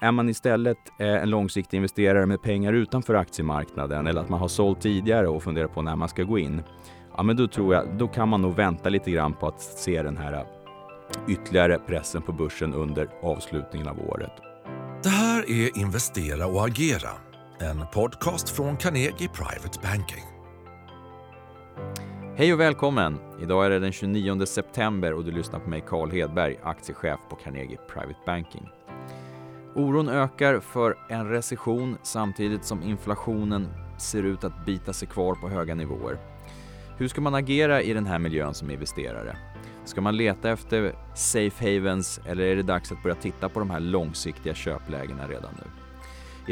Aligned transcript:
är 0.00 0.12
man 0.12 0.28
istället 0.28 0.78
eh, 0.98 1.06
en 1.06 1.30
långsiktig 1.30 1.76
investerare 1.76 2.26
med 2.26 2.42
pengar 2.42 2.72
utanför 2.72 3.14
aktiemarknaden 3.14 4.06
eller 4.06 4.20
att 4.20 4.28
man 4.28 4.40
har 4.40 4.48
sålt 4.48 4.80
tidigare 4.80 5.28
och 5.28 5.42
funderar 5.42 5.68
på 5.68 5.82
när 5.82 5.96
man 5.96 6.08
ska 6.08 6.22
gå 6.22 6.38
in, 6.38 6.62
ja 7.16 7.22
men 7.22 7.36
då 7.36 7.48
tror 7.48 7.74
jag, 7.74 7.98
då 7.98 8.08
kan 8.08 8.28
man 8.28 8.42
nog 8.42 8.54
vänta 8.54 8.88
lite 8.88 9.10
grann 9.10 9.34
på 9.34 9.46
att 9.46 9.60
se 9.60 10.02
den 10.02 10.16
här 10.16 10.46
ytterligare 11.28 11.78
pressen 11.78 12.22
på 12.22 12.32
börsen 12.32 12.74
under 12.74 13.08
avslutningen 13.22 13.88
av 13.88 14.00
året. 14.00 14.32
Det 15.02 15.08
här 15.08 15.50
är 15.50 15.78
Investera 15.78 16.46
och 16.46 16.66
agera, 16.66 17.10
en 17.60 17.86
podcast 17.92 18.48
från 18.48 18.76
Carnegie 18.76 19.28
Private 19.28 19.78
Banking. 19.82 20.24
Hej 22.36 22.52
och 22.52 22.60
välkommen! 22.60 23.18
Idag 23.42 23.66
är 23.66 23.70
det 23.70 23.78
den 23.78 23.92
29 23.92 24.46
september 24.46 25.12
och 25.12 25.24
du 25.24 25.30
lyssnar 25.30 25.60
på 25.60 25.70
mig 25.70 25.84
Carl 25.86 26.10
Hedberg, 26.10 26.56
aktiechef 26.62 27.20
på 27.30 27.36
Carnegie 27.36 27.78
Private 27.88 28.20
Banking. 28.26 28.68
Oron 29.76 30.08
ökar 30.08 30.60
för 30.60 30.96
en 31.08 31.28
recession 31.28 31.96
samtidigt 32.02 32.64
som 32.64 32.82
inflationen 32.82 33.68
ser 33.98 34.22
ut 34.22 34.44
att 34.44 34.66
bita 34.66 34.92
sig 34.92 35.08
kvar 35.08 35.34
på 35.34 35.48
höga 35.48 35.74
nivåer. 35.74 36.18
Hur 36.98 37.08
ska 37.08 37.20
man 37.20 37.34
agera 37.34 37.82
i 37.82 37.92
den 37.92 38.06
här 38.06 38.18
miljön 38.18 38.54
som 38.54 38.70
investerare? 38.70 39.36
Ska 39.84 40.00
man 40.00 40.16
leta 40.16 40.50
efter 40.50 40.94
safe 41.14 41.74
havens 41.74 42.20
eller 42.26 42.44
är 42.44 42.56
det 42.56 42.62
dags 42.62 42.92
att 42.92 43.02
börja 43.02 43.14
titta 43.16 43.48
på 43.48 43.58
de 43.58 43.70
här 43.70 43.80
långsiktiga 43.80 44.54
köplägena 44.54 45.28
redan 45.28 45.54
nu? 45.56 45.70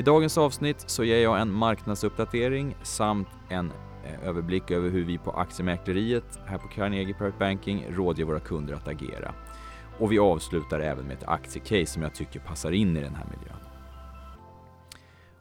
I 0.00 0.02
dagens 0.02 0.38
avsnitt 0.38 0.84
så 0.86 1.04
ger 1.04 1.22
jag 1.22 1.40
en 1.40 1.52
marknadsuppdatering 1.52 2.76
samt 2.82 3.28
en 3.48 3.72
eh, 4.04 4.28
överblick 4.28 4.70
över 4.70 4.90
hur 4.90 5.04
vi 5.04 5.18
på 5.18 5.30
aktiemäkleriet 5.30 6.38
här 6.46 6.58
på 6.58 6.68
Carnegie 6.68 7.14
Private 7.14 7.38
Banking 7.38 7.86
rådger 7.90 8.24
våra 8.24 8.40
kunder 8.40 8.74
att 8.74 8.88
agera. 8.88 9.34
Och 9.98 10.12
vi 10.12 10.18
avslutar 10.18 10.80
även 10.80 11.06
med 11.06 11.16
ett 11.16 11.28
aktiecase 11.28 11.86
som 11.86 12.02
jag 12.02 12.14
tycker 12.14 12.40
passar 12.40 12.72
in 12.72 12.96
i 12.96 13.00
den 13.00 13.14
här 13.14 13.24
miljön. 13.24 13.64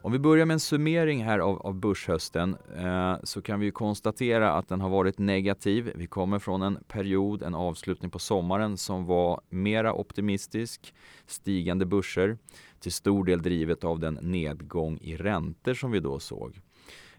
Om 0.02 0.12
vi 0.12 0.18
börjar 0.18 0.46
med 0.46 0.54
en 0.54 0.60
summering 0.60 1.24
här 1.24 1.38
av, 1.38 1.66
av 1.66 1.74
börshösten 1.74 2.56
eh, 2.76 3.16
så 3.22 3.42
kan 3.42 3.60
vi 3.60 3.70
konstatera 3.70 4.52
att 4.52 4.68
den 4.68 4.80
har 4.80 4.88
varit 4.88 5.18
negativ. 5.18 5.92
Vi 5.94 6.06
kommer 6.06 6.38
från 6.38 6.62
en 6.62 6.78
period, 6.88 7.42
en 7.42 7.54
avslutning 7.54 8.10
på 8.10 8.18
sommaren 8.18 8.76
som 8.76 9.06
var 9.06 9.40
mera 9.48 9.92
optimistisk, 9.94 10.94
stigande 11.26 11.86
börser, 11.86 12.38
till 12.80 12.92
stor 12.92 13.24
del 13.24 13.42
drivet 13.42 13.84
av 13.84 14.00
den 14.00 14.18
nedgång 14.22 14.98
i 15.00 15.16
räntor 15.16 15.74
som 15.74 15.90
vi 15.90 16.00
då 16.00 16.18
såg. 16.18 16.60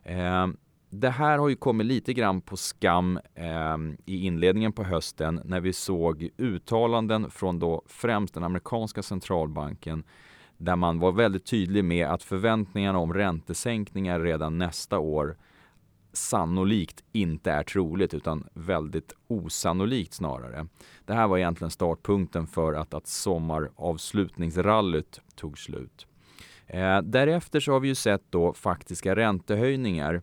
Eh, 0.03 0.47
det 0.99 1.09
här 1.09 1.37
har 1.37 1.49
ju 1.49 1.55
kommit 1.55 1.87
lite 1.87 2.13
grann 2.13 2.41
på 2.41 2.57
skam 2.57 3.19
eh, 3.35 3.77
i 4.05 4.25
inledningen 4.25 4.73
på 4.73 4.83
hösten 4.83 5.41
när 5.45 5.59
vi 5.59 5.73
såg 5.73 6.29
uttalanden 6.37 7.29
från 7.29 7.59
då 7.59 7.81
främst 7.85 8.33
den 8.33 8.43
amerikanska 8.43 9.03
centralbanken 9.03 10.03
där 10.57 10.75
man 10.75 10.99
var 10.99 11.11
väldigt 11.11 11.45
tydlig 11.45 11.83
med 11.83 12.07
att 12.07 12.23
förväntningarna 12.23 12.99
om 12.99 13.13
räntesänkningar 13.13 14.19
redan 14.19 14.57
nästa 14.57 14.99
år 14.99 15.37
sannolikt 16.13 17.03
inte 17.11 17.51
är 17.51 17.63
troligt 17.63 18.13
utan 18.13 18.47
väldigt 18.53 19.13
osannolikt 19.27 20.13
snarare. 20.13 20.67
Det 21.05 21.13
här 21.13 21.27
var 21.27 21.37
egentligen 21.37 21.71
startpunkten 21.71 22.47
för 22.47 22.73
att, 22.73 22.93
att 22.93 23.07
sommaravslutningsrallyt 23.07 25.21
tog 25.35 25.57
slut. 25.57 26.07
Eh, 26.67 27.01
därefter 27.01 27.59
så 27.59 27.71
har 27.71 27.79
vi 27.79 27.87
ju 27.87 27.95
sett 27.95 28.23
då 28.29 28.53
faktiska 28.53 29.15
räntehöjningar 29.15 30.21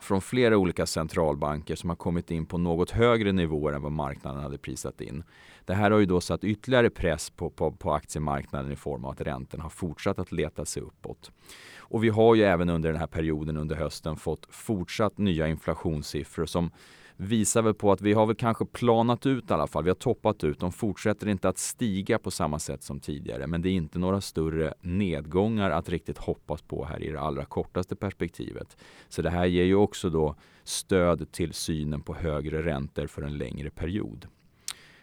från 0.00 0.20
flera 0.20 0.56
olika 0.56 0.86
centralbanker 0.86 1.76
som 1.76 1.90
har 1.90 1.96
kommit 1.96 2.30
in 2.30 2.46
på 2.46 2.58
något 2.58 2.90
högre 2.90 3.32
nivåer 3.32 3.72
än 3.72 3.82
vad 3.82 3.92
marknaden 3.92 4.42
hade 4.42 4.58
prisat 4.58 5.00
in. 5.00 5.24
Det 5.64 5.74
här 5.74 5.90
har 5.90 5.98
ju 5.98 6.06
då 6.06 6.20
satt 6.20 6.44
ytterligare 6.44 6.90
press 6.90 7.30
på, 7.30 7.50
på, 7.50 7.72
på 7.72 7.92
aktiemarknaden 7.92 8.72
i 8.72 8.76
form 8.76 9.04
av 9.04 9.10
att 9.10 9.20
räntorna 9.20 9.62
har 9.62 9.70
fortsatt 9.70 10.18
att 10.18 10.32
leta 10.32 10.64
sig 10.64 10.82
uppåt. 10.82 11.30
Och 11.78 12.04
vi 12.04 12.08
har 12.08 12.34
ju 12.34 12.42
även 12.42 12.68
under 12.68 12.92
den 12.92 13.00
här 13.00 13.06
perioden 13.06 13.56
under 13.56 13.76
hösten 13.76 14.16
fått 14.16 14.46
fortsatt 14.50 15.18
nya 15.18 15.48
inflationssiffror 15.48 16.46
som 16.46 16.70
visar 17.16 17.62
väl 17.62 17.74
på 17.74 17.92
att 17.92 18.00
vi 18.00 18.12
har 18.12 18.26
väl 18.26 18.36
kanske 18.36 18.66
planat 18.66 19.26
ut 19.26 19.50
i 19.50 19.52
alla 19.52 19.66
fall. 19.66 19.84
Vi 19.84 19.90
har 19.90 19.94
toppat 19.94 20.44
ut. 20.44 20.60
De 20.60 20.72
fortsätter 20.72 21.28
inte 21.28 21.48
att 21.48 21.58
stiga 21.58 22.18
på 22.18 22.30
samma 22.30 22.58
sätt 22.58 22.82
som 22.82 23.00
tidigare. 23.00 23.46
Men 23.46 23.62
det 23.62 23.68
är 23.68 23.72
inte 23.72 23.98
några 23.98 24.20
större 24.20 24.74
nedgångar 24.80 25.70
att 25.70 25.88
riktigt 25.88 26.18
hoppas 26.18 26.62
på 26.62 26.84
här 26.84 27.02
i 27.02 27.12
det 27.12 27.20
allra 27.20 27.44
kortaste 27.44 27.96
perspektivet. 27.96 28.76
Så 29.08 29.22
det 29.22 29.30
här 29.30 29.46
ger 29.46 29.64
ju 29.64 29.74
också 29.74 30.10
då 30.10 30.34
stöd 30.64 31.32
till 31.32 31.52
synen 31.52 32.02
på 32.02 32.14
högre 32.14 32.62
räntor 32.62 33.06
för 33.06 33.22
en 33.22 33.38
längre 33.38 33.70
period. 33.70 34.26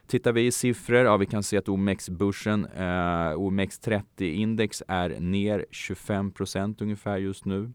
Tittar 0.07 0.31
vi 0.31 0.45
i 0.45 0.51
siffror, 0.51 0.97
ja, 0.97 1.17
vi 1.17 1.25
kan 1.25 1.43
se 1.43 1.57
att 1.57 1.69
OMX-börsen, 1.69 2.65
eh, 2.65 3.37
OMX30-index 3.37 4.83
är 4.87 5.19
ner 5.19 5.65
25 5.71 6.31
procent 6.31 6.81
ungefär 6.81 7.17
just 7.17 7.45
nu. 7.45 7.73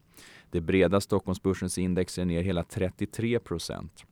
Det 0.51 0.61
breda 0.61 1.01
Stockholmsbörsens 1.01 1.77
index 1.77 2.17
är 2.17 2.25
ner 2.25 2.41
hela 2.41 2.63
33 2.63 3.39
procent. 3.39 4.05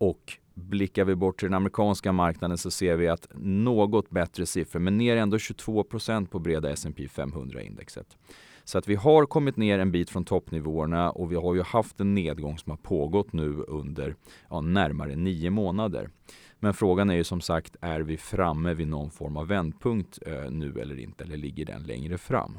Och 0.00 0.38
blickar 0.54 1.04
vi 1.04 1.14
bort 1.14 1.38
till 1.38 1.46
den 1.46 1.54
amerikanska 1.54 2.12
marknaden 2.12 2.58
så 2.58 2.70
ser 2.70 2.96
vi 2.96 3.08
att 3.08 3.28
något 3.34 4.10
bättre 4.10 4.46
siffror, 4.46 4.80
men 4.80 4.98
ner 4.98 5.16
ändå 5.16 5.36
22% 5.36 6.26
på 6.26 6.38
breda 6.38 6.70
S&P 6.70 7.06
500-indexet. 7.06 8.16
Så 8.64 8.78
att 8.78 8.88
vi 8.88 8.94
har 8.94 9.26
kommit 9.26 9.56
ner 9.56 9.78
en 9.78 9.92
bit 9.92 10.10
från 10.10 10.24
toppnivåerna 10.24 11.10
och 11.10 11.32
vi 11.32 11.36
har 11.36 11.54
ju 11.54 11.62
haft 11.62 12.00
en 12.00 12.14
nedgång 12.14 12.58
som 12.58 12.70
har 12.70 12.76
pågått 12.76 13.32
nu 13.32 13.64
under 13.68 14.14
ja, 14.50 14.60
närmare 14.60 15.16
nio 15.16 15.50
månader. 15.50 16.10
Men 16.58 16.74
frågan 16.74 17.10
är 17.10 17.14
ju 17.14 17.24
som 17.24 17.40
sagt, 17.40 17.76
är 17.80 18.00
vi 18.00 18.16
framme 18.16 18.74
vid 18.74 18.88
någon 18.88 19.10
form 19.10 19.36
av 19.36 19.46
vändpunkt 19.46 20.18
eh, 20.26 20.50
nu 20.50 20.80
eller 20.80 20.98
inte, 20.98 21.24
eller 21.24 21.36
ligger 21.36 21.64
den 21.64 21.82
längre 21.82 22.18
fram? 22.18 22.58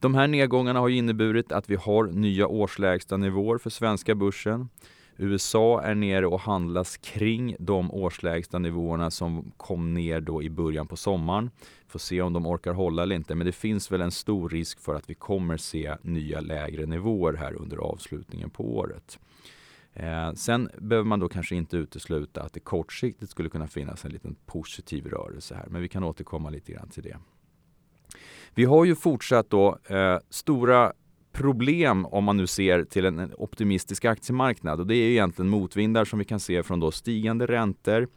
De 0.00 0.14
här 0.14 0.26
nedgångarna 0.26 0.80
har 0.80 0.88
inneburit 0.88 1.52
att 1.52 1.70
vi 1.70 1.76
har 1.76 2.04
nya 2.04 2.46
årslägsta 2.46 3.16
nivåer 3.16 3.58
för 3.58 3.70
svenska 3.70 4.14
börsen. 4.14 4.68
USA 5.18 5.82
är 5.82 5.94
nere 5.94 6.26
och 6.26 6.40
handlas 6.40 6.96
kring 6.96 7.56
de 7.58 7.90
årslägsta 7.90 8.58
nivåerna 8.58 9.10
som 9.10 9.52
kom 9.56 9.94
ner 9.94 10.20
då 10.20 10.42
i 10.42 10.50
början 10.50 10.86
på 10.86 10.96
sommaren. 10.96 11.50
Får 11.88 11.98
se 11.98 12.22
om 12.22 12.32
de 12.32 12.46
orkar 12.46 12.72
hålla 12.72 13.02
eller 13.02 13.16
inte, 13.16 13.34
men 13.34 13.46
det 13.46 13.52
finns 13.52 13.92
väl 13.92 14.00
en 14.00 14.10
stor 14.10 14.48
risk 14.48 14.80
för 14.80 14.94
att 14.94 15.10
vi 15.10 15.14
kommer 15.14 15.56
se 15.56 15.96
nya 16.02 16.40
lägre 16.40 16.86
nivåer 16.86 17.32
här 17.32 17.54
under 17.54 17.76
avslutningen 17.76 18.50
på 18.50 18.76
året. 18.76 19.18
Eh, 19.94 20.32
sen 20.32 20.70
behöver 20.78 21.08
man 21.08 21.20
då 21.20 21.28
kanske 21.28 21.56
inte 21.56 21.76
utesluta 21.76 22.42
att 22.42 22.52
det 22.52 22.60
kortsiktigt 22.60 23.30
skulle 23.30 23.48
kunna 23.48 23.66
finnas 23.66 24.04
en 24.04 24.10
liten 24.10 24.36
positiv 24.46 25.06
rörelse 25.06 25.54
här, 25.54 25.66
men 25.70 25.82
vi 25.82 25.88
kan 25.88 26.04
återkomma 26.04 26.50
lite 26.50 26.72
grann 26.72 26.88
till 26.88 27.02
det. 27.02 27.16
Vi 28.54 28.64
har 28.64 28.84
ju 28.84 28.94
fortsatt 28.94 29.50
då 29.50 29.78
eh, 29.88 30.18
stora 30.30 30.92
problem 31.36 32.06
om 32.06 32.24
man 32.24 32.36
nu 32.36 32.46
ser 32.46 32.84
till 32.84 33.04
en 33.04 33.32
optimistisk 33.38 34.04
aktiemarknad 34.04 34.80
och 34.80 34.86
det 34.86 34.96
är 34.96 35.10
egentligen 35.10 35.48
motvindar 35.48 36.04
som 36.04 36.18
vi 36.18 36.24
kan 36.24 36.40
se 36.40 36.62
från 36.62 36.80
då 36.80 36.90
stigande 36.90 37.46
räntor. 37.46 38.08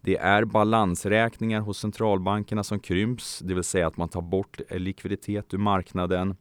Det 0.00 0.16
är 0.16 0.44
balansräkningar 0.44 1.60
hos 1.60 1.78
centralbankerna 1.78 2.64
som 2.64 2.80
krymps, 2.80 3.38
det 3.38 3.54
vill 3.54 3.64
säga 3.64 3.86
att 3.86 3.96
man 3.96 4.08
tar 4.08 4.22
bort 4.22 4.60
likviditet 4.70 5.54
ur 5.54 5.58
marknaden 5.58 6.36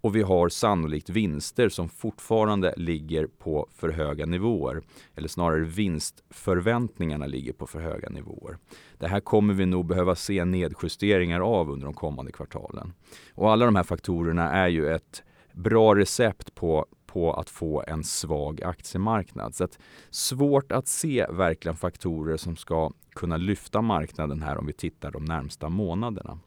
och 0.00 0.16
vi 0.16 0.22
har 0.22 0.48
sannolikt 0.48 1.10
vinster 1.10 1.68
som 1.68 1.88
fortfarande 1.88 2.74
ligger 2.76 3.26
på 3.26 3.68
för 3.76 3.88
höga 3.88 4.26
nivåer. 4.26 4.82
Eller 5.16 5.28
snarare 5.28 5.64
vinstförväntningarna 5.64 7.26
ligger 7.26 7.52
på 7.52 7.66
för 7.66 7.80
höga 7.80 8.08
nivåer. 8.08 8.58
Det 8.98 9.08
här 9.08 9.20
kommer 9.20 9.54
vi 9.54 9.66
nog 9.66 9.86
behöva 9.86 10.14
se 10.14 10.44
nedjusteringar 10.44 11.40
av 11.40 11.70
under 11.70 11.84
de 11.84 11.94
kommande 11.94 12.32
kvartalen. 12.32 12.92
Och 13.34 13.52
alla 13.52 13.64
de 13.64 13.76
här 13.76 13.82
faktorerna 13.82 14.52
är 14.52 14.68
ju 14.68 14.88
ett 14.88 15.22
bra 15.58 15.94
recept 15.94 16.54
på, 16.54 16.86
på 17.06 17.32
att 17.32 17.50
få 17.50 17.84
en 17.86 18.04
svag 18.04 18.62
aktiemarknad. 18.62 19.54
Så 19.54 19.64
att 19.64 19.78
svårt 20.10 20.72
att 20.72 20.88
se 20.88 21.26
verkligen 21.30 21.76
faktorer 21.76 22.36
som 22.36 22.56
ska 22.56 22.90
kunna 23.14 23.36
lyfta 23.36 23.82
marknaden 23.82 24.42
här 24.42 24.58
om 24.58 24.66
vi 24.66 24.72
tittar 24.72 25.10
de 25.10 25.24
närmsta 25.24 25.68
månaderna. 25.68 26.38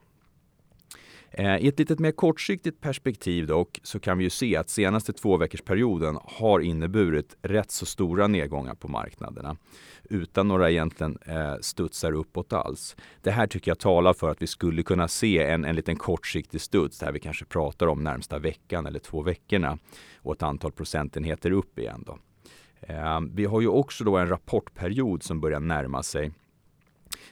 Eh, 1.34 1.58
I 1.58 1.68
ett 1.68 1.80
lite 1.80 1.96
mer 2.00 2.12
kortsiktigt 2.12 2.82
perspektiv 2.82 3.48
dock 3.48 3.80
så 3.84 4.00
kan 4.00 4.18
vi 4.18 4.24
ju 4.24 4.30
se 4.30 4.56
att 4.56 4.70
senaste 4.70 5.14
två 5.14 5.38
veckors 5.38 5.62
perioden 5.62 6.18
har 6.24 6.60
inneburit 6.60 7.38
rätt 7.42 7.72
så 7.72 7.86
stora 7.86 8.28
nedgångar 8.28 8.76
på 8.76 8.88
marknaderna 8.88 9.58
utan 10.04 10.48
några 10.48 10.72
egentligen 10.72 11.18
eh, 11.26 11.56
studsar 11.62 12.12
uppåt 12.12 12.54
alls. 12.54 12.96
Det 13.22 13.32
här 13.32 13.48
tycker 13.48 13.72
jag 13.72 13.80
talar 13.80 14.14
för 14.14 14.30
att 14.30 14.42
vi 14.42 14.48
skulle 14.48 14.84
kunna 14.84 15.08
se 15.08 15.44
en, 15.44 15.66
en 15.66 15.76
liten 15.76 15.96
kortsiktig 15.96 16.62
studs 16.62 17.00
där 17.00 17.12
vi 17.12 17.20
kanske 17.20 17.46
pratar 17.46 17.88
om 17.88 18.04
närmsta 18.04 18.40
veckan 18.40 18.86
eller 18.86 19.00
två 19.00 19.22
veckorna 19.22 19.78
och 20.16 20.34
ett 20.34 20.44
antal 20.44 20.72
procentenheter 20.72 21.52
upp 21.52 21.80
igen. 21.80 22.04
Då. 22.08 22.18
Eh, 22.82 23.20
vi 23.34 23.46
har 23.46 23.62
ju 23.62 23.68
också 23.68 24.04
då 24.04 24.18
en 24.18 24.28
rapportperiod 24.28 25.24
som 25.24 25.42
börjar 25.42 25.60
närma 25.60 26.04
sig 26.04 26.32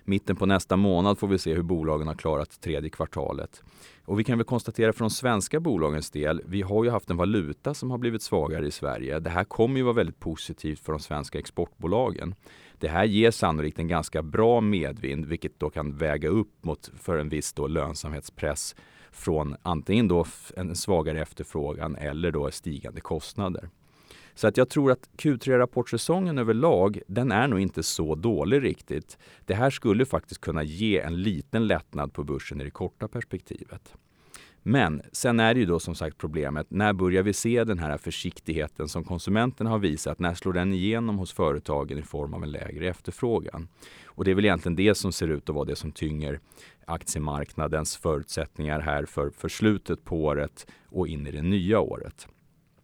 Mitten 0.09 0.35
på 0.35 0.45
nästa 0.45 0.77
månad 0.77 1.19
får 1.19 1.27
vi 1.27 1.37
se 1.37 1.53
hur 1.53 1.61
bolagen 1.61 2.07
har 2.07 2.15
klarat 2.15 2.61
tredje 2.61 2.89
kvartalet. 2.89 3.63
Och 4.05 4.19
vi 4.19 4.23
kan 4.23 4.37
väl 4.37 4.45
konstatera 4.45 4.93
för 4.93 4.99
de 4.99 5.09
svenska 5.09 5.59
bolagens 5.59 6.11
del, 6.11 6.41
vi 6.45 6.61
har 6.61 6.83
ju 6.83 6.89
haft 6.89 7.09
en 7.09 7.17
valuta 7.17 7.73
som 7.73 7.91
har 7.91 7.97
blivit 7.97 8.21
svagare 8.21 8.67
i 8.67 8.71
Sverige. 8.71 9.19
Det 9.19 9.29
här 9.29 9.43
kommer 9.43 9.77
ju 9.77 9.83
vara 9.83 9.93
väldigt 9.93 10.19
positivt 10.19 10.79
för 10.79 10.91
de 10.91 10.99
svenska 10.99 11.39
exportbolagen. 11.39 12.35
Det 12.77 12.87
här 12.87 13.05
ger 13.05 13.31
sannolikt 13.31 13.79
en 13.79 13.87
ganska 13.87 14.23
bra 14.23 14.61
medvind, 14.61 15.25
vilket 15.25 15.59
då 15.59 15.69
kan 15.69 15.97
väga 15.97 16.29
upp 16.29 16.63
mot 16.63 16.91
för 16.99 17.17
en 17.17 17.29
viss 17.29 17.53
då 17.53 17.67
lönsamhetspress 17.67 18.75
från 19.11 19.55
antingen 19.61 20.07
då 20.07 20.25
en 20.55 20.75
svagare 20.75 21.21
efterfrågan 21.21 21.95
eller 21.95 22.31
då 22.31 22.51
stigande 22.51 23.01
kostnader. 23.01 23.69
Så 24.33 24.47
att 24.47 24.57
jag 24.57 24.69
tror 24.69 24.91
att 24.91 25.09
Q3-rapportsäsongen 25.17 26.39
överlag, 26.39 27.01
den 27.07 27.31
är 27.31 27.47
nog 27.47 27.59
inte 27.59 27.83
så 27.83 28.15
dålig 28.15 28.63
riktigt. 28.63 29.17
Det 29.45 29.53
här 29.53 29.69
skulle 29.69 30.05
faktiskt 30.05 30.41
kunna 30.41 30.63
ge 30.63 30.99
en 30.99 31.21
liten 31.21 31.67
lättnad 31.67 32.13
på 32.13 32.23
börsen 32.23 32.61
i 32.61 32.63
det 32.63 32.71
korta 32.71 33.07
perspektivet. 33.07 33.93
Men 34.63 35.01
sen 35.11 35.39
är 35.39 35.53
det 35.53 35.59
ju 35.59 35.65
då 35.65 35.79
som 35.79 35.95
sagt 35.95 36.17
problemet, 36.17 36.67
när 36.69 36.93
börjar 36.93 37.23
vi 37.23 37.33
se 37.33 37.63
den 37.63 37.79
här 37.79 37.97
försiktigheten 37.97 38.87
som 38.87 39.03
konsumenterna 39.03 39.69
har 39.69 39.79
visat? 39.79 40.19
När 40.19 40.33
slår 40.33 40.53
den 40.53 40.73
igenom 40.73 41.17
hos 41.17 41.33
företagen 41.33 41.97
i 41.97 42.01
form 42.01 42.33
av 42.33 42.43
en 42.43 42.51
lägre 42.51 42.87
efterfrågan? 42.87 43.67
Och 44.05 44.25
det 44.25 44.31
är 44.31 44.35
väl 44.35 44.45
egentligen 44.45 44.75
det 44.75 44.95
som 44.95 45.11
ser 45.11 45.27
ut 45.27 45.49
att 45.49 45.55
vara 45.55 45.65
det 45.65 45.75
som 45.75 45.91
tynger 45.91 46.39
aktiemarknadens 46.85 47.97
förutsättningar 47.97 48.79
här 48.79 49.05
för, 49.05 49.29
för 49.29 49.49
slutet 49.49 50.05
på 50.05 50.23
året 50.23 50.67
och 50.85 51.07
in 51.07 51.27
i 51.27 51.31
det 51.31 51.41
nya 51.41 51.79
året. 51.79 52.27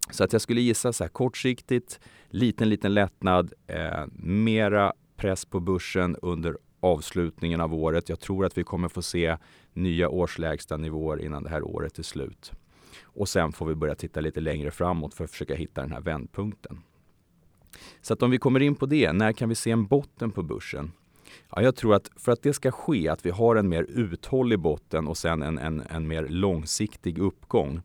Så 0.10 0.24
att 0.24 0.34
jag 0.34 0.42
skulle 0.42 0.62
gissa 0.62 0.94
så 0.94 1.04
här 1.04 1.10
kortsiktigt, 1.10 2.00
liten, 2.30 2.69
liten 2.69 2.94
lättnad, 2.94 3.54
eh, 3.68 4.06
mera 4.18 4.94
press 5.18 5.46
på 5.46 5.60
börsen 5.60 6.16
under 6.22 6.57
avslutningen 6.80 7.62
av 7.62 7.74
året. 7.74 8.10
Jag 8.10 8.19
tror 8.19 8.46
att 8.46 8.57
vi 8.57 8.63
kommer 8.63 8.88
få 8.88 9.02
se 9.02 9.38
nya 9.74 10.10
årslägsta 10.10 10.78
nivåer 10.78 11.22
innan 11.22 11.44
det 11.44 11.50
här 11.50 11.63
året 11.63 12.00
är 12.00 12.04
slut. 12.04 12.52
Och 13.04 13.30
sen 13.30 13.52
får 13.52 13.66
vi 13.66 13.75
börja 13.75 13.96
titta 13.96 14.22
lite 14.22 14.42
längre 14.42 14.72
framåt 14.72 15.13
för 15.13 15.24
att 15.24 15.31
försöka 15.31 15.56
hitta 15.56 15.81
den 15.81 15.92
här 15.92 16.02
vändpunkten. 16.02 16.80
Så 18.02 18.13
att 18.13 18.24
om 18.24 18.31
vi 18.31 18.38
kommer 18.38 18.60
in 18.60 18.75
på 18.75 18.86
det, 18.86 19.13
när 19.13 19.31
kan 19.31 19.50
vi 19.50 19.56
se 19.56 19.72
en 19.72 19.86
botten 19.86 20.31
på 20.31 20.44
börsen? 20.44 20.92
Ja, 21.50 21.62
jag 21.62 21.75
tror 21.75 21.96
att 21.96 22.10
för 22.16 22.31
att 22.31 22.42
det 22.42 22.54
ska 22.54 22.72
ske, 22.72 23.07
att 23.07 23.25
vi 23.25 23.30
har 23.30 23.56
en 23.56 23.69
mer 23.69 23.84
uthållig 23.84 24.60
botten 24.60 25.07
och 25.07 25.18
sen 25.18 25.42
en, 25.42 25.57
en, 25.57 25.84
en 25.90 26.07
mer 26.07 26.28
långsiktig 26.28 27.19
uppgång, 27.19 27.81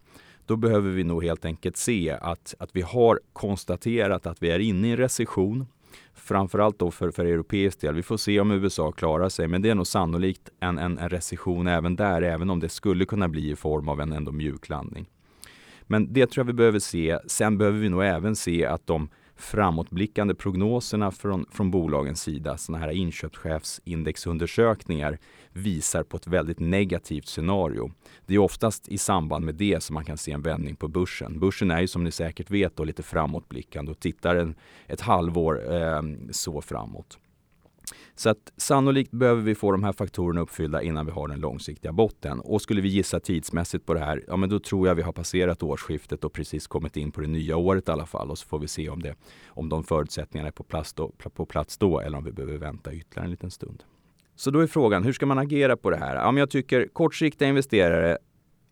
då 0.51 0.57
behöver 0.57 0.91
vi 0.91 1.05
nog 1.05 1.25
helt 1.25 1.45
enkelt 1.45 1.77
se 1.77 2.11
att, 2.11 2.55
att 2.59 2.71
vi 2.73 2.83
har 2.83 3.21
konstaterat 3.33 4.27
att 4.27 4.43
vi 4.43 4.51
är 4.51 4.59
inne 4.59 4.89
i 4.89 4.91
en 4.91 4.97
recession. 4.97 5.67
Framförallt 6.15 6.79
då 6.79 6.91
för, 6.91 7.11
för 7.11 7.25
europeisk 7.25 7.81
del. 7.81 7.95
Vi 7.95 8.03
får 8.03 8.17
se 8.17 8.41
om 8.41 8.51
USA 8.51 8.93
klarar 8.93 9.29
sig, 9.29 9.49
men 9.49 9.63
det 9.63 9.71
är 9.71 9.75
nog 9.75 9.87
sannolikt 9.87 10.51
en, 10.61 10.79
en, 10.79 10.99
en 10.99 11.09
recession 11.09 11.67
även 11.67 11.97
där, 11.97 12.23
även 12.23 12.51
om 12.51 12.61
det 12.61 12.69
skulle 12.69 13.05
kunna 13.05 13.29
bli 13.29 13.51
i 13.51 13.57
form 13.57 13.89
av 13.89 14.01
en 14.01 14.13
ändå 14.13 14.33
mjuk 14.33 14.69
landning. 14.69 15.07
Men 15.83 16.13
det 16.13 16.27
tror 16.27 16.43
jag 16.43 16.47
vi 16.47 16.53
behöver 16.53 16.79
se. 16.79 17.19
Sen 17.27 17.59
behöver 17.59 17.79
vi 17.79 17.89
nog 17.89 18.05
även 18.05 18.37
se 18.37 18.67
att 18.67 18.87
de 18.87 19.09
framåtblickande 19.41 20.35
prognoserna 20.35 21.11
från, 21.11 21.47
från 21.51 21.71
bolagens 21.71 22.23
sida, 22.23 22.57
sådana 22.57 22.85
här 22.85 22.93
inköpschefsindexundersökningar, 22.93 25.19
visar 25.53 26.03
på 26.03 26.17
ett 26.17 26.27
väldigt 26.27 26.59
negativt 26.59 27.27
scenario. 27.27 27.93
Det 28.27 28.35
är 28.35 28.39
oftast 28.39 28.89
i 28.89 28.99
samband 28.99 29.45
med 29.45 29.55
det 29.55 29.83
som 29.83 29.95
man 29.95 30.05
kan 30.05 30.17
se 30.17 30.33
en 30.33 30.43
vändning 30.43 30.77
på 30.77 30.89
börsen. 30.89 31.41
Börsen 31.41 31.71
är 31.71 31.81
ju 31.81 31.89
som 31.89 32.05
ni 32.05 32.11
säkert 32.11 32.51
vet 32.51 32.77
då 32.77 32.85
lite 32.85 33.03
framåtblickande 33.03 33.91
och 33.91 34.01
tittar 34.01 34.37
en, 34.37 34.55
ett 34.87 35.01
halvår 35.01 35.75
eh, 35.75 36.03
så 36.31 36.61
framåt. 36.61 37.19
Så 38.15 38.31
att 38.31 38.53
sannolikt 38.57 39.11
behöver 39.11 39.43
vi 39.43 39.55
få 39.55 39.73
de 39.73 39.85
här 39.85 39.93
faktorerna 39.93 40.41
uppfyllda 40.41 40.83
innan 40.83 41.07
vi 41.07 41.13
har 41.13 41.29
den 41.29 41.41
långsiktiga 41.41 41.93
botten. 41.93 42.41
Och 42.41 42.63
skulle 42.63 42.81
vi 42.81 42.89
gissa 42.89 43.21
tidsmässigt 43.21 43.87
på 43.87 43.95
det 43.95 44.01
här, 44.01 44.25
ja 44.29 44.37
men 44.37 44.49
då 44.49 44.59
tror 44.59 44.89
jag 44.89 44.95
vi 44.95 45.03
har 45.03 45.13
passerat 45.13 45.63
årsskiftet 45.63 46.25
och 46.25 46.33
precis 46.33 46.67
kommit 46.67 46.97
in 46.97 47.13
på 47.13 47.21
det 47.21 47.27
nya 47.27 47.57
året 47.57 47.89
i 47.89 47.91
alla 47.91 48.07
fall. 48.07 48.31
Och 48.31 48.39
så 48.39 48.47
får 48.47 48.59
vi 48.59 48.69
se 48.69 48.89
om, 48.89 49.03
det, 49.03 49.15
om 49.47 49.69
de 49.69 49.85
förutsättningarna 49.85 50.49
är 50.49 50.53
på 50.53 50.65
plats, 50.65 50.93
då, 50.93 51.09
på 51.09 51.47
plats 51.47 51.79
då 51.79 52.01
eller 52.01 52.19
om 52.19 52.25
vi 52.25 52.33
behöver 52.33 52.59
vänta 52.59 52.93
ytterligare 52.93 53.25
en 53.25 53.31
liten 53.31 53.51
stund. 53.51 53.83
Så 54.37 54.51
då 54.51 54.61
är 54.61 54.67
frågan, 54.67 55.05
hur 55.05 55.13
ska 55.13 55.27
man 55.27 55.39
agera 55.39 55.77
på 55.77 55.91
det 55.91 55.97
här? 55.97 56.17
Ja, 56.17 56.33
men 56.33 56.41
jag 56.41 56.51
tycker 56.51 56.89
kortsiktiga 56.93 57.49
investerare 57.49 58.19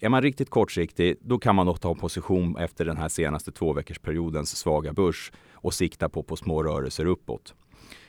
är 0.01 0.09
man 0.09 0.23
riktigt 0.23 0.51
kortsiktig, 0.51 1.17
då 1.21 1.39
kan 1.39 1.55
man 1.55 1.67
nog 1.67 1.81
ta 1.81 1.95
position 1.95 2.57
efter 2.57 2.85
den 2.85 2.97
här 2.97 3.09
senaste 3.09 3.53
två 3.53 3.73
veckors 3.73 3.99
periodens 3.99 4.57
svaga 4.57 4.93
börs 4.93 5.33
och 5.53 5.75
sikta 5.75 6.09
på, 6.09 6.23
på 6.23 6.37
små 6.37 6.63
rörelser 6.63 7.05
uppåt. 7.05 7.55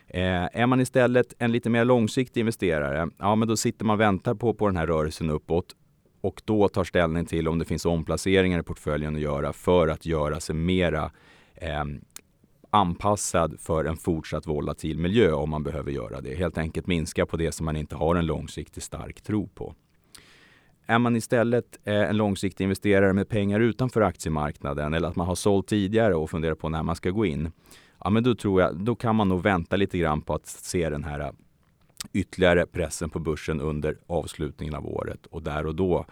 Eh, 0.09 0.61
är 0.61 0.67
man 0.67 0.81
istället 0.81 1.33
en 1.39 1.51
lite 1.51 1.69
mer 1.69 1.85
långsiktig 1.85 2.39
investerare, 2.39 3.09
ja 3.17 3.35
men 3.35 3.47
då 3.47 3.57
sitter 3.57 3.85
man 3.85 3.93
och 3.93 3.99
väntar 3.99 4.35
på, 4.35 4.53
på 4.53 4.67
den 4.67 4.77
här 4.77 4.87
rörelsen 4.87 5.29
uppåt 5.29 5.75
och 6.21 6.41
då 6.45 6.67
tar 6.67 6.83
ställning 6.83 7.25
till 7.25 7.47
om 7.47 7.59
det 7.59 7.65
finns 7.65 7.85
omplaceringar 7.85 8.59
i 8.59 8.63
portföljen 8.63 9.15
att 9.15 9.21
göra 9.21 9.53
för 9.53 9.87
att 9.87 10.05
göra 10.05 10.39
sig 10.39 10.55
mera 10.55 11.11
eh, 11.55 11.83
anpassad 12.69 13.59
för 13.59 13.85
en 13.85 13.97
fortsatt 13.97 14.47
volatil 14.47 14.99
miljö 14.99 15.31
om 15.31 15.49
man 15.49 15.63
behöver 15.63 15.91
göra 15.91 16.21
det. 16.21 16.35
Helt 16.35 16.57
enkelt 16.57 16.87
minska 16.87 17.25
på 17.25 17.37
det 17.37 17.51
som 17.51 17.65
man 17.65 17.75
inte 17.75 17.95
har 17.95 18.15
en 18.15 18.25
långsiktig 18.25 18.83
stark 18.83 19.21
tro 19.21 19.47
på. 19.47 19.75
Är 20.85 20.99
man 20.99 21.15
istället 21.15 21.79
eh, 21.83 21.93
en 21.93 22.17
långsiktig 22.17 22.63
investerare 22.63 23.13
med 23.13 23.29
pengar 23.29 23.59
utanför 23.59 24.01
aktiemarknaden 24.01 24.93
eller 24.93 25.07
att 25.07 25.15
man 25.15 25.27
har 25.27 25.35
sålt 25.35 25.67
tidigare 25.67 26.15
och 26.15 26.29
funderar 26.29 26.55
på 26.55 26.69
när 26.69 26.83
man 26.83 26.95
ska 26.95 27.09
gå 27.09 27.25
in, 27.25 27.51
ja 28.03 28.09
men 28.09 28.23
då 28.23 28.35
tror 28.35 28.61
jag, 28.61 28.77
då 28.77 28.95
kan 28.95 29.15
man 29.15 29.29
nog 29.29 29.43
vänta 29.43 29.75
lite 29.75 29.97
grann 29.97 30.21
på 30.21 30.33
att 30.33 30.47
se 30.47 30.89
den 30.89 31.03
här 31.03 31.19
äh, 31.19 31.31
ytterligare 32.13 32.65
pressen 32.65 33.09
på 33.09 33.19
börsen 33.19 33.61
under 33.61 33.97
avslutningen 34.07 34.75
av 34.75 34.87
året 34.87 35.25
och 35.25 35.43
där 35.43 35.65
och 35.65 35.75
då 35.75 36.05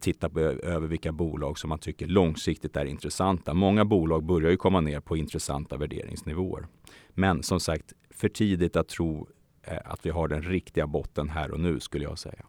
titta 0.00 0.30
på, 0.30 0.40
över 0.40 0.86
vilka 0.86 1.12
bolag 1.12 1.58
som 1.58 1.68
man 1.68 1.78
tycker 1.78 2.06
långsiktigt 2.06 2.76
är 2.76 2.84
intressanta. 2.84 3.54
Många 3.54 3.84
bolag 3.84 4.24
börjar 4.24 4.50
ju 4.50 4.56
komma 4.56 4.80
ner 4.80 5.00
på 5.00 5.16
intressanta 5.16 5.76
värderingsnivåer. 5.76 6.66
Men 7.10 7.42
som 7.42 7.60
sagt, 7.60 7.92
för 8.10 8.28
tidigt 8.28 8.76
att 8.76 8.88
tro 8.88 9.28
äh, 9.62 9.78
att 9.84 10.06
vi 10.06 10.10
har 10.10 10.28
den 10.28 10.42
riktiga 10.42 10.86
botten 10.86 11.28
här 11.28 11.50
och 11.50 11.60
nu 11.60 11.80
skulle 11.80 12.04
jag 12.04 12.18
säga. 12.18 12.44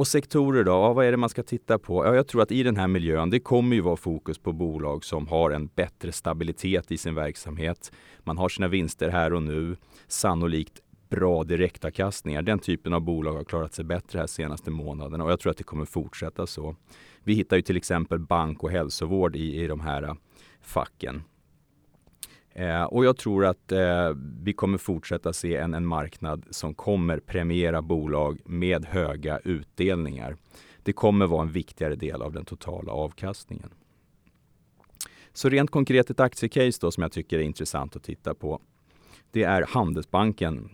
Och 0.00 0.06
sektorer 0.06 0.64
då, 0.64 0.70
ja, 0.70 0.92
vad 0.92 1.06
är 1.06 1.10
det 1.10 1.16
man 1.16 1.28
ska 1.28 1.42
titta 1.42 1.78
på? 1.78 2.04
Ja, 2.04 2.14
jag 2.14 2.26
tror 2.26 2.42
att 2.42 2.52
i 2.52 2.62
den 2.62 2.76
här 2.76 2.88
miljön, 2.88 3.30
det 3.30 3.40
kommer 3.40 3.76
ju 3.76 3.82
vara 3.82 3.96
fokus 3.96 4.38
på 4.38 4.52
bolag 4.52 5.04
som 5.04 5.28
har 5.28 5.50
en 5.50 5.66
bättre 5.66 6.12
stabilitet 6.12 6.92
i 6.92 6.98
sin 6.98 7.14
verksamhet. 7.14 7.92
Man 8.18 8.38
har 8.38 8.48
sina 8.48 8.68
vinster 8.68 9.08
här 9.08 9.32
och 9.32 9.42
nu, 9.42 9.76
sannolikt 10.08 10.80
bra 11.08 11.44
direktavkastningar. 11.44 12.42
Den 12.42 12.58
typen 12.58 12.92
av 12.92 13.00
bolag 13.00 13.32
har 13.32 13.44
klarat 13.44 13.74
sig 13.74 13.84
bättre 13.84 14.18
här 14.18 14.26
senaste 14.26 14.70
månaderna 14.70 15.24
och 15.24 15.30
jag 15.30 15.40
tror 15.40 15.50
att 15.50 15.58
det 15.58 15.64
kommer 15.64 15.84
fortsätta 15.84 16.46
så. 16.46 16.76
Vi 17.24 17.34
hittar 17.34 17.56
ju 17.56 17.62
till 17.62 17.76
exempel 17.76 18.18
bank 18.18 18.62
och 18.62 18.70
hälsovård 18.70 19.36
i, 19.36 19.62
i 19.62 19.66
de 19.66 19.80
här 19.80 20.02
äh, 20.02 20.14
facken. 20.60 21.22
Eh, 22.52 22.82
och 22.82 23.04
jag 23.04 23.16
tror 23.16 23.46
att 23.46 23.72
eh, 23.72 24.10
vi 24.42 24.52
kommer 24.52 24.78
fortsätta 24.78 25.32
se 25.32 25.56
en, 25.56 25.74
en 25.74 25.86
marknad 25.86 26.46
som 26.50 26.74
kommer 26.74 27.18
premiera 27.18 27.82
bolag 27.82 28.40
med 28.44 28.84
höga 28.84 29.38
utdelningar. 29.38 30.36
Det 30.82 30.92
kommer 30.92 31.26
vara 31.26 31.42
en 31.42 31.52
viktigare 31.52 31.94
del 31.94 32.22
av 32.22 32.32
den 32.32 32.44
totala 32.44 32.92
avkastningen. 32.92 33.70
Så 35.32 35.48
rent 35.48 35.70
konkret 35.70 36.10
ett 36.10 36.20
aktiecase 36.20 36.78
då 36.80 36.90
som 36.90 37.02
jag 37.02 37.12
tycker 37.12 37.38
är 37.38 37.42
intressant 37.42 37.96
att 37.96 38.02
titta 38.02 38.34
på. 38.34 38.60
Det 39.30 39.42
är 39.42 39.66
Handelsbanken. 39.68 40.70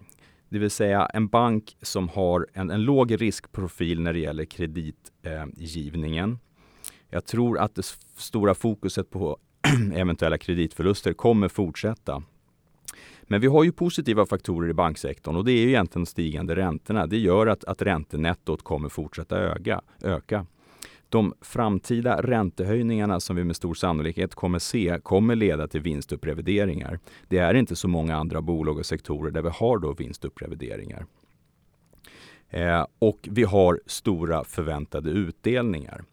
Det 0.49 0.59
vill 0.59 0.71
säga 0.71 1.07
en 1.07 1.29
bank 1.29 1.77
som 1.83 2.09
har 2.09 2.47
en, 2.53 2.71
en 2.71 2.83
låg 2.83 3.21
riskprofil 3.23 4.01
när 4.01 4.13
det 4.13 4.19
gäller 4.19 4.45
kreditgivningen. 4.45 6.31
Eh, 6.31 6.39
jag 7.11 7.25
tror 7.25 7.59
att 7.59 7.75
det 7.75 7.87
stora 8.17 8.55
fokuset 8.55 9.11
på 9.11 9.39
eventuella 9.95 10.39
kreditförluster 10.39 11.13
kommer 11.13 11.49
fortsätta. 11.49 12.23
Men 13.23 13.41
vi 13.41 13.47
har 13.47 13.65
ju 13.65 13.73
positiva 13.73 14.27
faktorer 14.27 14.71
i 14.71 14.75
banksektorn 14.75 15.37
och 15.37 15.45
det 15.45 15.53
är 15.53 15.63
ju 15.63 15.69
egentligen 15.69 16.07
stigande 16.07 16.57
räntorna. 16.57 17.07
Det 17.07 17.19
gör 17.19 17.47
att, 17.47 17.65
att 17.65 17.83
räntenettot 17.83 18.63
kommer 18.63 18.89
fortsätta 18.89 19.39
öga, 19.39 19.81
öka. 20.03 20.47
De 21.09 21.35
framtida 21.41 22.23
räntehöjningarna 22.23 23.21
som 23.21 23.37
vi 23.37 23.45
med 23.45 23.57
stor 23.57 23.75
sannolikhet 23.75 24.35
kommer 24.35 24.59
se 24.59 24.99
kommer 25.03 25.35
leda 25.35 25.69
till 25.69 25.81
vinstupprevideringar. 25.81 26.99
Det 27.29 27.39
är 27.39 27.55
inte 27.55 27.77
så 27.77 27.89
många 27.89 28.17
andra 28.17 28.43
bolag 28.43 28.79
och 28.79 28.87
sektorer 28.87 29.31
där 29.31 29.43
vi 29.43 29.51
har 29.53 29.79
då 29.79 29.93
vinstupprevideringar. 29.93 31.07
Eh, 32.49 32.87
och 32.99 33.29
vi 33.31 33.45
har 33.45 33.81
stora 33.87 34.45
förväntade 34.45 35.11
utdelningar. 35.11 36.05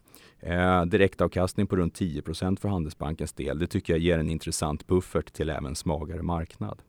Eh, 0.46 0.86
direktavkastning 0.86 1.68
på 1.68 1.76
runt 1.76 1.94
10% 2.00 2.60
för 2.60 2.70
Handelsbankens 2.70 3.34
del. 3.34 3.60
Det 3.60 3.68
tycker 3.68 3.94
jag 3.94 4.00
ger 4.00 4.20
en 4.20 4.30
intressant 4.30 4.88
buffert 4.88 5.34
till 5.34 5.50
även 5.50 5.76
svagare 5.76 6.22
marknad. 6.22 6.82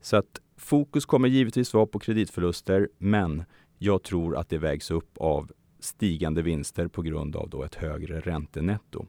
Så 0.00 0.16
att 0.16 0.40
fokus 0.56 1.04
kommer 1.04 1.28
givetvis 1.28 1.74
vara 1.74 1.86
på 1.86 1.98
kreditförluster, 1.98 2.88
men 2.98 3.44
jag 3.78 4.02
tror 4.02 4.36
att 4.36 4.48
det 4.48 4.58
vägs 4.58 4.90
upp 4.90 5.18
av 5.18 5.52
stigande 5.80 6.42
vinster 6.42 6.88
på 6.88 7.02
grund 7.02 7.36
av 7.36 7.48
då 7.50 7.62
ett 7.62 7.74
högre 7.74 8.20
räntenetto. 8.20 9.06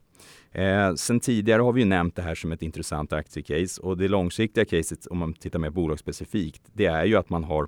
Eh, 0.52 0.94
sen 0.94 1.20
tidigare 1.20 1.62
har 1.62 1.74
vi 1.74 1.86
nämnt 1.86 2.16
det 2.16 2.22
här 2.22 2.36
som 2.36 2.52
ett 2.52 2.62
intressant 2.62 3.14
aktiecase 3.14 3.82
och 3.82 3.98
det 3.98 4.08
långsiktiga 4.08 4.66
caset 4.66 5.06
om 5.06 5.18
man 5.18 5.34
tittar 5.34 5.60
mer 5.60 5.70
bolagsspecifikt, 5.70 6.62
det 6.74 6.86
är 6.86 7.06
ju 7.06 7.16
att 7.16 7.30
man 7.30 7.44
har 7.44 7.68